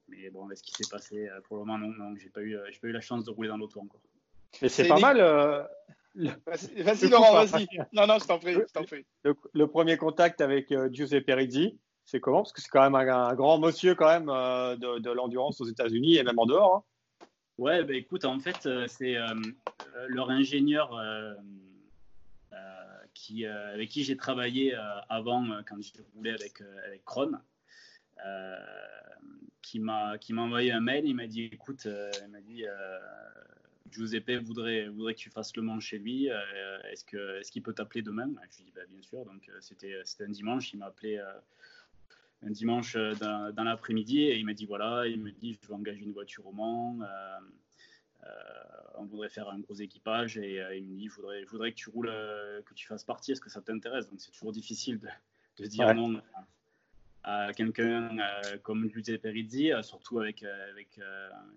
Mais 0.09 0.28
bon, 0.28 0.45
avec 0.45 0.59
ce 0.59 0.62
qui 0.62 0.73
s'est 0.73 0.90
passé, 0.90 1.28
pour 1.45 1.57
le 1.57 1.64
moment, 1.64 1.78
non, 1.78 1.88
non 1.88 2.14
j'ai 2.16 2.28
pas, 2.28 2.43
eu, 2.43 2.59
pas 2.83 2.88
eu 2.88 2.93
la 2.93 3.00
chance 3.00 3.25
de 3.25 3.31
rouler 3.31 3.49
dans 3.49 3.57
l'auto 3.57 3.81
encore. 3.81 4.02
Mais 4.61 4.69
c'est 4.69 4.87
pas 4.87 5.00
mal. 5.00 5.21
Vas-y, 6.14 7.09
Laurent, 7.09 7.45
vas-y. 7.45 7.66
Non, 7.93 8.07
non, 8.07 8.19
je 8.19 8.26
t'en 8.26 8.38
prie. 8.38 8.57
prie. 8.87 9.04
Le, 9.52 9.66
premier 9.66 9.97
contact 9.97 10.40
avec 10.40 10.73
Giuseppe 10.93 11.31
Rizzi, 11.31 11.78
c'est 12.04 12.21
comment? 12.21 12.43
Parce 12.43 12.52
que 12.52 12.61
c'est 12.61 12.69
quand 12.69 12.83
même 12.83 12.95
un, 12.95 13.35
grand 13.35 13.59
monsieur 13.59 13.95
quand 13.95 14.09
même 14.09 14.26
de, 14.26 15.11
l'endurance 15.11 15.61
aux 15.61 15.66
États-Unis 15.66 16.16
et 16.16 16.23
même 16.23 16.38
en 16.38 16.47
dehors. 16.47 16.76
Hein. 16.76 16.85
Ouais, 17.58 17.84
bah, 17.84 17.94
écoute, 17.94 18.25
en 18.25 18.38
fait, 18.40 18.68
c'est 18.88 19.16
leur 20.08 20.30
ingénieur 20.30 20.92
qui, 23.14 23.46
euh, 23.46 23.73
avec 23.73 23.88
qui 23.88 24.04
j'ai 24.04 24.16
travaillé 24.16 24.75
euh, 24.75 24.80
avant, 25.08 25.49
euh, 25.50 25.62
quand 25.66 25.80
j'ai 25.80 25.92
roulé 26.14 26.30
avec, 26.30 26.61
avec 26.84 27.04
Chrome, 27.04 27.40
qui 29.62 29.78
m'a 29.80 30.18
envoyé 30.37 30.73
un 30.73 30.80
mail. 30.80 31.06
Il 31.06 31.14
m'a 31.14 31.26
dit 31.26 31.44
écoute, 31.44 31.87
il 31.87 32.28
m'a 32.28 32.40
dit 32.40 32.64
Giuseppe 33.90 34.32
voudrait, 34.42 34.88
voudrait 34.88 35.14
que 35.14 35.20
tu 35.20 35.30
fasses 35.30 35.56
le 35.56 35.62
Mans 35.62 35.80
chez 35.80 35.99
lui. 35.99 36.28
est-ce 36.90 37.04
que 37.04 37.40
est-ce 37.40 37.50
qu'il 37.50 37.62
peut 37.62 37.73
t'appeler 37.73 38.02
demain? 38.02 38.28
Je 38.50 38.58
lui 38.58 38.64
dit 38.66 38.73
bah, 38.75 38.82
bien 38.88 39.02
sûr. 39.02 39.25
Donc 39.25 39.50
c'était 39.61 40.00
c'était 40.04 40.25
un 40.25 40.30
dimanche. 40.30 40.73
Il 40.73 40.78
m'a 40.78 40.87
appelé 40.87 41.20
un 42.44 42.50
dimanche 42.50 42.96
dans, 42.96 43.64
l'après-midi 43.64 44.20
et 44.20 44.36
il 44.36 44.44
m'a 44.44 44.54
dit 44.54 44.66
voilà, 44.66 45.06
il 45.06 45.20
me 45.20 45.30
dit 45.30 45.58
je 45.60 45.68
vais 45.68 45.74
engager 45.74 46.02
une 46.02 46.12
voiture 46.12 46.46
au 46.46 46.52
Mans. 46.52 46.98
Euh, 48.24 48.28
on 48.96 49.04
voudrait 49.04 49.28
faire 49.28 49.48
un 49.48 49.58
gros 49.58 49.74
équipage 49.74 50.38
et 50.38 50.60
euh, 50.60 50.76
il 50.76 50.88
me 50.88 50.96
dit, 50.96 51.08
je 51.08 51.14
voudrais, 51.14 51.44
voudrais 51.44 51.72
que 51.72 51.76
tu 51.76 51.90
roules, 51.90 52.08
euh, 52.08 52.62
que 52.62 52.74
tu 52.74 52.86
fasses 52.86 53.04
partie, 53.04 53.32
est-ce 53.32 53.40
que 53.40 53.50
ça 53.50 53.60
t'intéresse? 53.60 54.08
Donc 54.08 54.20
c'est 54.20 54.30
toujours 54.30 54.52
difficile 54.52 55.00
de, 55.58 55.66
dire 55.66 55.94
non 55.94 56.20
à 57.26 57.54
quelqu'un 57.54 58.18
comme 58.62 58.90
Giuseppe 58.90 59.22
Perizzi, 59.22 59.70
surtout 59.80 60.18
avec, 60.18 60.42
avec 60.42 61.00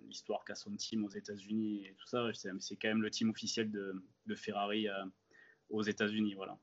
l'histoire 0.07 0.45
qu'a 0.45 0.55
son 0.55 0.73
team 0.77 1.03
aux 1.03 1.09
États-Unis 1.09 1.85
et 1.85 1.93
tout 1.97 2.07
ça. 2.07 2.29
C'est 2.33 2.77
quand 2.77 2.87
même 2.87 3.01
le 3.01 3.09
team 3.09 3.29
officiel 3.29 3.69
de, 3.69 4.35
Ferrari 4.35 4.87
aux 5.69 5.81
États-Unis. 5.81 6.35
Voilà. 6.35 6.57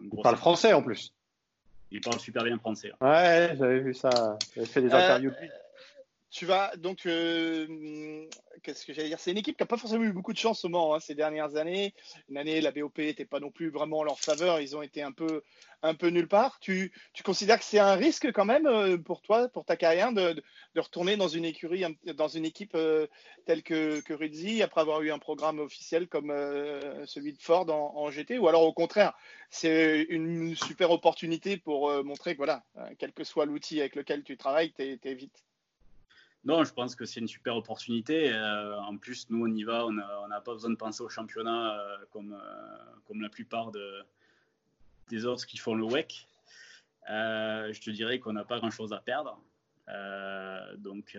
il 0.00 0.08
parle 0.22 0.36
français 0.36 0.72
en 0.72 0.84
plus. 0.84 1.12
Il 1.92 2.00
parle 2.00 2.18
super 2.18 2.42
bien 2.42 2.58
français. 2.58 2.90
Ouais, 3.02 3.54
j'avais 3.58 3.80
vu 3.80 3.92
ça. 3.92 4.38
J'avais 4.54 4.66
fait 4.66 4.80
des 4.80 4.92
interviews 4.92 5.30
tu 6.32 6.46
vas 6.46 6.74
donc, 6.78 7.04
euh, 7.04 8.26
qu'est-ce 8.62 8.86
que 8.86 8.94
j'allais 8.94 9.08
dire? 9.08 9.20
C'est 9.20 9.30
une 9.30 9.36
équipe 9.36 9.54
qui 9.54 9.62
n'a 9.62 9.66
pas 9.66 9.76
forcément 9.76 10.02
eu 10.02 10.12
beaucoup 10.12 10.32
de 10.32 10.38
chance 10.38 10.64
au 10.64 10.70
Mans 10.70 10.94
hein, 10.94 10.98
ces 10.98 11.14
dernières 11.14 11.56
années. 11.56 11.94
Une 12.30 12.38
année, 12.38 12.62
la 12.62 12.72
BOP 12.72 12.98
n'était 12.98 13.26
pas 13.26 13.38
non 13.38 13.50
plus 13.50 13.68
vraiment 13.68 13.98
en 13.98 14.02
leur 14.02 14.18
faveur. 14.18 14.58
Ils 14.58 14.74
ont 14.74 14.80
été 14.80 15.02
un 15.02 15.12
peu, 15.12 15.42
nulle 16.08 16.28
part. 16.28 16.58
Tu, 16.58 16.90
tu 17.12 17.22
considères 17.22 17.58
que 17.58 17.66
c'est 17.66 17.78
un 17.78 17.96
risque 17.96 18.32
quand 18.32 18.46
même 18.46 18.66
euh, 18.66 18.96
pour 18.96 19.20
toi, 19.20 19.48
pour 19.50 19.66
ta 19.66 19.76
carrière, 19.76 20.10
de, 20.14 20.42
retourner 20.74 21.18
dans 21.18 21.28
une 21.28 21.44
écurie, 21.44 21.84
dans 22.14 22.28
une 22.28 22.46
équipe 22.46 22.74
euh, 22.76 23.06
telle 23.44 23.62
que, 23.62 24.00
que 24.00 24.14
Rizzi, 24.14 24.62
après 24.62 24.80
avoir 24.80 25.02
eu 25.02 25.12
un 25.12 25.18
programme 25.18 25.58
officiel 25.58 26.08
comme 26.08 26.30
celui 27.04 27.34
de 27.34 27.42
Ford 27.42 27.68
en, 27.68 28.10
GT 28.10 28.38
Ou 28.38 28.48
alors 28.48 28.62
au 28.62 28.72
contraire, 28.72 29.12
c'est 29.50 30.06
une 30.08 30.56
super 30.56 30.90
opportunité 30.92 31.58
pour 31.58 31.92
montrer 32.04 32.32
que 32.32 32.38
voilà, 32.38 32.64
quel 32.98 33.12
que 33.12 33.22
soit 33.22 33.44
l'outil 33.44 33.80
avec 33.80 33.96
lequel 33.96 34.24
tu 34.24 34.38
travailles, 34.38 34.72
tu 34.72 34.98
es 35.02 35.14
vite 35.14 35.44
non, 36.44 36.64
je 36.64 36.72
pense 36.72 36.96
que 36.96 37.04
c'est 37.04 37.20
une 37.20 37.28
super 37.28 37.56
opportunité. 37.56 38.32
Euh, 38.32 38.80
en 38.80 38.96
plus, 38.96 39.30
nous, 39.30 39.44
on 39.44 39.54
y 39.54 39.62
va, 39.62 39.86
on 39.86 39.92
n'a 39.92 40.40
pas 40.40 40.52
besoin 40.52 40.70
de 40.70 40.76
penser 40.76 41.02
au 41.02 41.08
championnat 41.08 41.78
euh, 41.78 41.96
comme, 42.10 42.32
euh, 42.32 42.96
comme 43.06 43.20
la 43.20 43.28
plupart 43.28 43.70
de, 43.70 44.02
des 45.08 45.24
autres 45.24 45.46
qui 45.46 45.56
font 45.56 45.74
le 45.74 45.84
WEC. 45.84 46.26
je 47.06 47.80
te 47.80 47.90
dirais 47.90 48.18
qu'on 48.18 48.32
n'a 48.32 48.44
pas 48.44 48.58
grand-chose 48.58 48.92
à 48.92 48.98
perdre. 48.98 49.40
donc, 50.78 51.16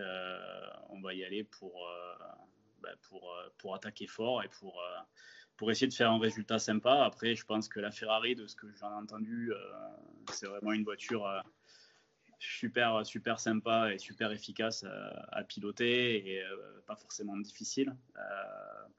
on 0.90 1.00
va 1.00 1.14
y 1.14 1.24
aller 1.24 1.46
pour, 1.46 1.88
bah, 2.82 2.90
pour, 3.08 3.34
pour 3.58 3.76
attaquer 3.76 4.08
fort 4.08 4.44
et 4.44 4.50
pour, 4.60 4.84
pour 5.56 5.72
essayer 5.72 5.88
de 5.88 5.94
faire 5.94 6.12
un 6.12 6.20
résultat 6.20 6.60
sympa. 6.60 7.06
Après, 7.06 7.34
je 7.36 7.46
pense 7.46 7.70
que 7.70 7.80
la 7.80 7.92
Ferrari, 7.92 8.36
de 8.36 8.46
ce 8.46 8.58
que 8.58 8.68
j'en 8.76 8.92
ai 8.92 9.02
entendu, 9.02 9.54
c'est 10.34 10.48
vraiment 10.48 10.74
une 10.74 10.84
voiture 10.84 11.26
super, 12.44 13.06
super 13.06 13.40
sympa 13.40 13.94
et 13.94 13.98
super 13.98 14.32
efficace 14.32 14.84
euh, 14.84 15.10
à, 15.32 15.44
piloter 15.44 16.28
et 16.28 16.44
euh, 16.44 16.82
pas 16.86 16.96
forcément 16.96 17.38
difficile. 17.38 17.96
Euh, 18.18 18.22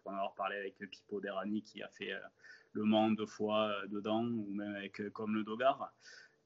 pour 0.02 0.12
en 0.12 0.14
avoir 0.14 0.34
parlé 0.34 0.56
avec 0.56 0.78
Pipo 0.90 1.20
Derani 1.20 1.62
qui 1.62 1.82
a 1.82 1.88
fait 1.88 2.12
le 2.72 2.84
Mans 2.84 3.10
deux 3.10 3.26
fois 3.26 3.72
dedans, 3.88 4.24
ou 4.24 4.52
même 4.52 4.74
avec 4.74 5.08
comme 5.12 5.34
le 5.34 5.44
Dogar. 5.44 5.94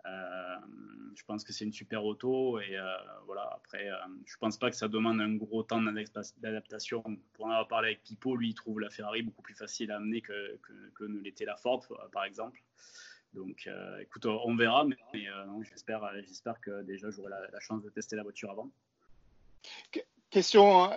je 0.04 1.24
pense 1.26 1.42
que 1.44 1.52
c'est 1.52 1.64
une 1.64 1.72
super 1.72 2.04
auto 2.04 2.60
et 2.60 2.76
voilà. 3.26 3.50
Après, 3.56 3.88
je 4.26 4.36
pense 4.36 4.58
pas 4.58 4.70
que 4.70 4.76
ça 4.76 4.86
demande 4.86 5.20
un 5.20 5.34
gros 5.34 5.64
temps 5.64 5.82
d'adaptation. 5.82 7.02
Pour 7.32 7.46
en 7.46 7.50
avoir 7.50 7.66
parlé 7.68 7.88
avec 7.88 8.02
Pipo, 8.04 8.36
lui, 8.36 8.50
il 8.50 8.54
trouve 8.54 8.78
la 8.78 8.90
Ferrari 8.90 9.22
beaucoup 9.22 9.42
plus 9.42 9.54
facile 9.54 9.90
à 9.90 9.96
amener 9.96 10.20
que, 10.20 10.56
que, 10.58 10.90
que 10.94 11.04
ne 11.04 11.18
l'était 11.20 11.44
la 11.44 11.56
Ford, 11.56 11.84
par 12.12 12.24
exemple. 12.24 12.62
Donc, 13.34 13.66
euh, 13.66 14.00
écoute, 14.00 14.26
on 14.26 14.56
verra, 14.56 14.84
mais, 14.84 14.96
euh, 15.14 15.62
j'espère, 15.62 16.02
euh, 16.04 16.20
que 16.64 16.82
déjà 16.82 17.10
j'aurai 17.10 17.30
la, 17.30 17.60
chance 17.60 17.82
de 17.82 17.90
tester 17.90 18.16
la 18.16 18.22
voiture 18.22 18.50
avant. 18.50 18.70
Question 20.30 20.84
hein. 20.84 20.96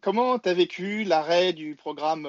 comment 0.00 0.38
tu 0.38 0.48
as 0.48 0.54
vécu 0.54 1.04
l'arrêt 1.04 1.52
du 1.52 1.76
programme 1.76 2.28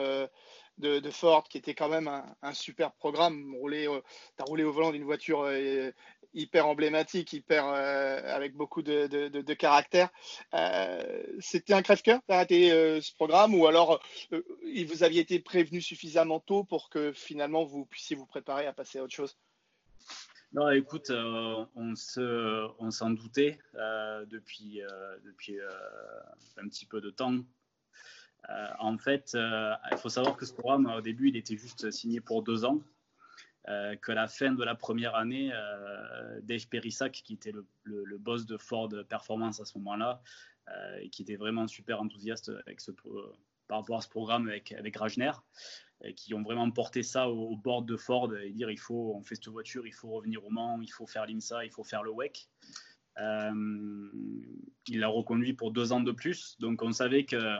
de, 0.78 1.10
Ford, 1.12 1.48
qui 1.48 1.58
était 1.58 1.75
quand 1.75 1.90
même 1.90 2.10
un, 2.42 2.54
super 2.54 2.92
programme 2.94 3.56
Tu 3.70 3.88
as 4.40 4.44
roulé 4.44 4.63
au 4.63 4.72
volant 4.72 4.92
d'une 4.92 5.04
voiture 5.04 5.48
hyper 6.34 6.66
emblématique, 6.66 7.34
hyper 7.34 7.66
avec 7.66 8.56
beaucoup 8.56 8.82
de, 8.82 9.54
caractère. 9.54 10.10
C'était 11.40 11.74
un 11.74 11.82
crève-cœur 11.82 12.20
d'arrêter 12.28 12.70
ce 13.01 13.13
programme 13.13 13.54
ou 13.54 13.68
alors 13.68 14.01
vous 14.32 15.04
aviez 15.04 15.22
été 15.22 15.40
prévenu 15.40 15.82
suffisamment 15.82 16.40
tôt 16.40 16.63
pour 16.63 16.90
que 16.90 17.12
finalement 17.13 17.63
vous 17.63 17.86
puissiez 17.86 18.16
vous 18.16 18.25
préparer 18.25 18.66
à 18.66 18.74
passer 18.74 19.00
à 19.00 19.04
autre 19.04 19.13
chose? 19.13 19.38
Non, 20.54 20.70
écoute, 20.70 21.12
euh, 21.12 21.66
on 21.75 21.96
se, 21.96 22.68
on 22.80 22.92
s'en 22.92 23.12
doutait 23.12 23.58
euh, 23.75 23.80
euh, 23.80 24.25
depuis 24.25 24.82
un 26.58 26.68
petit 26.68 26.86
peu 26.86 27.00
de 27.00 27.10
temps. 27.10 27.38
En 28.79 28.98
fait, 28.98 29.36
il 29.36 29.98
faut 29.98 30.10
savoir 30.10 30.36
que 30.36 30.45
ce 30.45 30.53
programme, 30.53 30.88
au 30.88 31.01
début, 31.01 31.29
il 31.29 31.38
était 31.38 31.55
juste 31.55 31.89
signé 31.91 32.19
pour 32.21 32.43
deux 32.43 32.65
ans. 32.65 32.81
que 33.65 34.12
la 34.12 34.27
fin 34.27 34.51
de 34.51 34.63
la 34.63 34.75
première 34.75 35.15
année, 35.15 35.51
Dave 36.43 36.67
Perissac, 36.67 37.12
qui 37.12 37.33
était 37.33 37.53
le, 37.83 38.17
boss 38.17 38.45
de 38.45 38.57
Ford 38.57 38.89
Performance 39.07 39.62
à 39.62 39.65
ce 39.65 39.77
moment-là, 39.77 40.21
et 41.00 41.10
qui 41.10 41.21
était 41.21 41.36
vraiment 41.36 41.67
super 41.67 42.01
enthousiaste 42.01 42.51
avec 42.65 42.81
ce, 42.81 42.91
par 43.67 43.79
rapport 43.79 44.03
ce 44.03 44.10
programme 44.10 44.50
avec, 44.50 44.74
avec 44.74 44.98
Rajner, 44.98 45.31
qui 46.15 46.33
ont 46.33 46.41
vraiment 46.41 46.69
porté 46.71 47.03
ça 47.03 47.29
au, 47.29 47.55
bord 47.55 47.83
de 47.83 47.95
Ford 47.95 48.36
et 48.36 48.51
dire 48.51 48.69
il 48.69 48.79
faut, 48.79 49.13
on 49.15 49.21
fait 49.21 49.36
cette 49.36 49.48
voiture, 49.48 49.86
il 49.86 49.93
faut 49.93 50.10
revenir 50.10 50.45
au 50.45 50.50
Mans, 50.50 50.81
il 50.81 50.91
faut 50.91 51.07
faire 51.07 51.25
l'IMSA, 51.25 51.65
il 51.65 51.71
faut 51.71 51.83
faire 51.83 52.03
le 52.03 52.12
WEC. 52.12 52.50
Euh, 53.19 54.10
il 54.88 55.00
l'a 55.00 55.07
reconduit 55.07 55.53
pour 55.53 55.71
deux 55.71 55.91
ans 55.91 56.00
de 56.00 56.12
plus, 56.12 56.57
donc 56.60 56.81
on 56.81 56.91
savait 56.91 57.25
que 57.25 57.57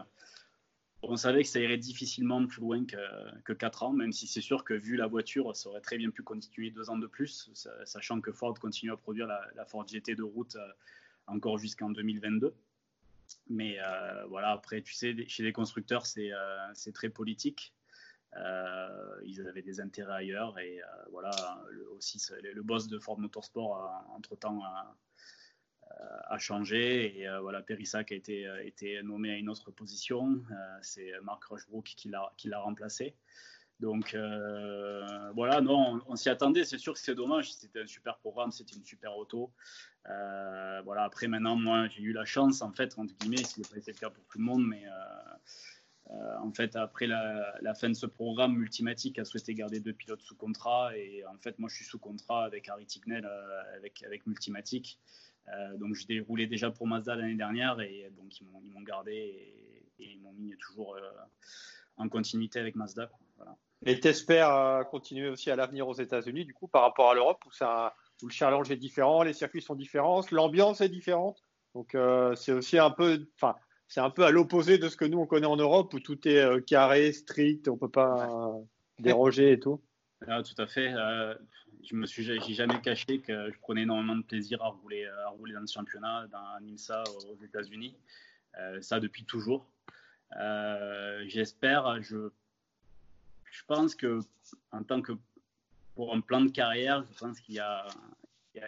on 1.04 1.16
savait 1.16 1.44
que 1.44 1.50
ça 1.50 1.60
irait 1.60 1.78
difficilement 1.78 2.46
plus 2.46 2.62
loin 2.62 2.86
que, 2.86 2.98
que 3.44 3.54
quatre 3.54 3.84
ans, 3.84 3.94
même 3.94 4.12
si 4.12 4.28
c'est 4.28 4.42
sûr 4.42 4.64
que 4.64 4.74
vu 4.74 4.96
la 4.96 5.08
voiture, 5.08 5.56
ça 5.56 5.70
aurait 5.70 5.82
très 5.82 5.98
bien 5.98 6.12
pu 6.12 6.24
continuer 6.24 6.72
deux 6.72 6.90
ans 6.90 6.98
de 6.98 7.08
plus, 7.08 7.50
sachant 7.86 8.22
que 8.22 8.32
Ford 8.32 8.58
continue 8.60 8.92
à 8.92 8.98
produire 8.98 9.28
la, 9.28 9.66
Ford 9.66 9.88
GT 9.88 10.16
de 10.16 10.24
route 10.24 10.56
euh, 10.56 10.68
encore 11.28 11.58
jusqu'en 11.58 11.90
2022. 11.90 12.54
Mais 13.50 13.78
euh, 13.80 14.26
voilà, 14.28 14.52
après, 14.52 14.82
tu 14.82 14.94
sais, 14.94 15.16
chez 15.28 15.44
les 15.44 15.54
constructeurs, 15.54 16.06
c'est 16.06 16.32
très 16.94 17.10
politique. 17.10 17.74
Euh, 18.38 19.22
ils 19.26 19.46
avaient 19.46 19.62
des 19.62 19.82
intérêts 19.82 20.14
ailleurs 20.14 20.58
et 20.58 20.82
euh, 20.82 20.86
voilà, 21.12 21.32
aussi 21.98 22.22
le, 22.42 22.62
boss 22.64 22.88
de 22.88 22.98
Ford 22.98 23.20
Motorsport 23.20 24.06
entre 24.16 24.38
temps 24.38 24.64
a, 24.64 24.96
changé 26.38 27.20
et 27.20 27.28
euh, 27.28 27.40
voilà, 27.42 27.62
Perissac 27.62 28.12
a 28.12 28.16
été, 28.16 28.50
été 28.64 29.02
nommé 29.04 29.32
à 29.32 29.38
une 29.38 29.50
autre 29.50 29.72
position. 29.72 30.44
c'est 30.82 31.12
Mark 31.24 31.44
Rushbrook 31.44 31.86
qui 31.86 32.10
l'a 32.10 32.60
remplacé. 32.60 33.16
Donc 33.80 34.16
voilà, 35.36 35.62
non, 35.62 36.02
on, 36.08 36.16
s'y 36.16 36.30
attendait. 36.30 36.64
C'est 36.64 36.78
sûr 36.78 36.94
que 36.94 37.00
c'est 37.00 37.16
dommage. 37.16 37.54
C'était 37.54 37.82
un 37.82 37.88
super 37.88 38.18
programme, 38.18 38.52
c'était 38.52 38.76
une 38.76 38.86
super 38.86 39.16
auto. 39.18 39.52
voilà, 40.06 41.04
après 41.04 41.28
maintenant, 41.28 41.56
moi, 41.56 41.88
j'ai 41.88 42.02
eu 42.02 42.14
la 42.14 42.26
chance, 42.26 42.62
en 42.62 42.72
fait, 42.72 42.98
entre 42.98 43.14
guillemets, 43.16 43.44
ce 43.44 43.60
n'est 43.60 43.68
pas 43.68 43.78
été 43.78 43.92
le 43.92 43.98
cas 43.98 44.10
pour 44.10 44.24
tout 44.26 44.38
le 44.38 44.44
monde, 44.44 44.66
mais 44.68 44.84
euh, 46.12 46.38
en 46.40 46.52
fait, 46.52 46.76
après 46.76 47.08
la, 47.08 47.74
fin 47.76 47.90
de 47.90 47.94
ce 47.94 48.06
programme, 48.06 48.58
Multimatic 48.58 49.18
a 49.20 49.26
souhaité 49.26 49.54
garder 49.54 49.80
deux 49.80 49.94
pilotes 49.94 50.22
sous 50.22 50.36
contrat. 50.36 50.96
Et 50.98 51.24
en 51.26 51.38
fait, 51.38 51.58
moi, 51.60 51.70
je 51.70 51.76
suis 51.76 51.86
sous 51.86 52.00
contrat 52.00 52.44
avec 52.44 52.68
Harry 52.70 52.86
Tignell, 52.86 53.26
euh, 53.26 53.78
avec, 53.78 54.04
avec 54.04 54.28
Multimatic. 54.28 55.00
Euh, 55.48 55.78
donc, 55.78 55.96
j'ai 55.96 56.20
roulé 56.20 56.48
déjà 56.48 56.72
pour 56.72 56.88
Mazda 56.88 57.16
l'année 57.16 57.36
dernière. 57.36 57.80
Et 57.82 58.12
donc, 58.18 58.40
ils 58.40 58.48
m'ont 58.48 58.82
gardé 58.82 59.14
et, 59.14 59.86
ils 60.00 60.20
m'ont 60.20 60.34
mis 60.34 60.56
toujours 60.58 60.98
en 61.98 62.10
continuité 62.10 62.60
avec 62.60 62.76
Mazda. 62.76 63.10
Et 63.86 64.00
tu 64.00 64.08
espères 64.08 64.86
continuer 64.90 65.30
aussi 65.30 65.52
à 65.52 65.56
l'avenir 65.56 65.88
aux 65.88 65.94
États-Unis, 65.94 66.46
du 66.46 66.54
coup, 66.54 66.68
par 66.68 66.82
rapport 66.82 67.12
à 67.12 67.14
l'Europe, 67.14 67.44
ou 67.46 67.52
ça, 67.52 67.96
où 68.24 68.28
le 68.28 68.32
challenge 68.32 68.72
est 68.72 68.78
différent, 68.78 69.22
les 69.24 69.34
circuits 69.34 69.62
sont 69.62 69.76
différents, 69.76 70.22
l'ambiance 70.32 70.82
est 70.82 70.90
différente? 70.90 71.44
Donc 71.76 71.96
c'est 72.36 72.52
aussi 72.52 72.80
un 72.80 72.90
peu, 72.90 73.28
enfin, 73.36 73.56
c'est 73.88 74.02
un 74.02 74.10
peu 74.10 74.26
à 74.26 74.32
l'opposé 74.32 74.78
de 74.78 74.90
ce 74.90 74.98
que 74.98 75.06
nous 75.06 75.20
on 75.20 75.28
connaît 75.28 75.48
en 75.48 75.56
Europe 75.56 75.94
où 75.94 76.00
tout 76.00 76.28
est 76.28 76.66
carré, 76.66 77.12
strict, 77.12 77.68
on 77.68 77.78
peut 77.78 77.90
pas 77.90 78.54
déroger 79.00 79.54
et 79.54 79.60
tout. 79.60 79.82
Ah, 80.28 80.42
tout 80.44 80.60
à 80.60 80.68
fait. 80.68 80.94
Je 81.84 81.96
me 81.96 82.06
suis, 82.06 82.24
j'ai 82.24 82.54
jamais 82.54 82.80
caché 82.82 83.20
que 83.20 83.52
je 83.52 83.60
prenais 83.60 83.84
énormément 83.84 84.16
de 84.16 84.24
plaisir 84.24 84.62
à 84.64 84.70
rouler, 84.70 85.06
à 85.26 85.30
rouler 85.30 85.54
dans 85.54 85.62
le 85.62 85.68
championnat, 85.68 86.28
dans 86.28 86.66
IMSA 86.66 87.04
aux 87.30 87.44
États-Unis. 87.44 87.96
ça 88.82 89.00
depuis 89.00 89.26
toujours. 89.26 89.66
J'espère, 91.28 92.02
je, 92.02 92.30
je 93.52 93.64
pense 93.68 93.96
que 93.96 94.20
en 94.72 94.84
tant 94.84 95.02
que 95.02 95.14
pour 95.96 96.16
un 96.16 96.22
plan 96.22 96.42
de 96.42 96.50
carrière, 96.50 97.04
je 97.12 97.18
pense 97.20 97.40
qu'il 97.40 97.56
y, 97.56 97.60
a, 97.60 97.86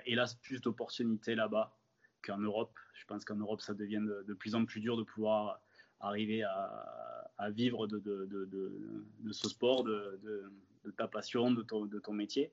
hélas 0.05 0.36
plus 0.36 0.62
d'opportunités 0.62 1.36
là-bas 1.36 1.75
qu'en 2.22 2.38
Europe. 2.38 2.77
Je 2.93 3.05
pense 3.05 3.25
qu'en 3.25 3.36
Europe, 3.36 3.62
ça 3.62 3.74
devient 3.74 4.03
de, 4.27 4.34
plus 4.34 4.55
en 4.55 4.65
plus 4.65 4.79
dur 4.79 4.98
de 4.98 5.03
pouvoir 5.03 5.60
arriver 6.00 6.43
à, 6.43 7.50
vivre 7.50 7.88
de, 7.88 9.32
ce 9.32 9.50
sport, 9.50 9.84
de, 9.84 10.51
ta 10.98 11.08
passion, 11.08 11.51
de 11.51 11.63
ton, 11.63 11.86
de 11.86 12.00
ton 12.00 12.13
métier. 12.13 12.51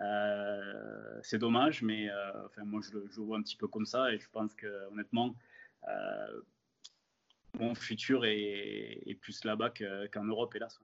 Euh, 0.00 1.20
c'est 1.22 1.38
dommage, 1.38 1.82
mais 1.82 2.10
euh, 2.10 2.46
enfin, 2.46 2.64
moi, 2.64 2.80
je, 2.82 2.98
je, 3.10 3.20
vois 3.20 3.38
un 3.38 3.42
petit 3.42 3.56
peu 3.56 3.66
comme 3.66 3.86
ça 3.86 4.12
et 4.12 4.18
je 4.18 4.28
pense 4.30 4.54
que 4.54 4.88
honnêtement, 4.90 5.34
euh, 5.88 6.40
mon 7.58 7.74
futur 7.74 8.24
est, 8.24 9.18
plus 9.20 9.44
là-bas 9.44 9.70
qu'en 9.70 10.24
Europe, 10.24 10.54
hélas. 10.54 10.78